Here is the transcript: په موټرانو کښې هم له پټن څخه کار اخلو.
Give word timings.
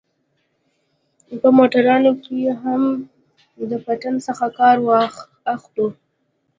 په 1.41 1.47
موټرانو 1.57 2.11
کښې 2.23 2.41
هم 2.63 2.83
له 3.69 3.77
پټن 3.85 4.15
څخه 4.27 4.45
کار 4.59 4.75
اخلو. 5.55 5.87